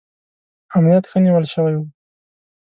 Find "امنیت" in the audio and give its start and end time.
0.75-1.05